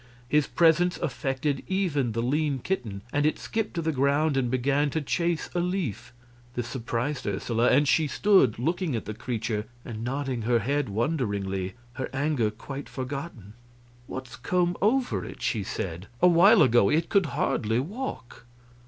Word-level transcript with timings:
His 0.27 0.47
presence 0.47 0.97
affected 0.97 1.61
even 1.67 2.13
the 2.13 2.23
lean 2.23 2.57
kitten, 2.57 3.03
and 3.13 3.23
it 3.23 3.37
skipped 3.37 3.75
to 3.75 3.83
the 3.83 3.91
ground 3.91 4.35
and 4.35 4.49
began 4.49 4.89
to 4.89 4.99
chase 4.99 5.47
a 5.53 5.59
leaf. 5.59 6.11
This 6.55 6.67
surprised 6.67 7.27
Ursula, 7.27 7.67
and 7.67 7.87
she 7.87 8.07
stood 8.07 8.57
looking 8.57 8.95
at 8.95 9.05
the 9.05 9.13
creature 9.13 9.67
and 9.85 10.03
nodding 10.03 10.41
her 10.41 10.57
head 10.57 10.89
wonderingly, 10.89 11.75
her 11.93 12.09
anger 12.15 12.49
quite 12.49 12.89
forgotten. 12.89 13.53
"What's 14.07 14.37
come 14.37 14.75
over 14.81 15.23
it?" 15.23 15.39
she 15.39 15.61
said. 15.61 16.07
"Awhile 16.19 16.63
ago 16.63 16.89
it 16.89 17.07
could 17.09 17.27
hardly 17.37 17.79
walk." 17.79 18.47